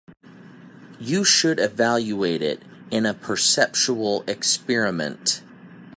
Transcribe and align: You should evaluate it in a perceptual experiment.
You 0.99 1.23
should 1.23 1.59
evaluate 1.59 2.41
it 2.41 2.63
in 2.89 3.05
a 3.05 3.13
perceptual 3.13 4.23
experiment. 4.27 5.43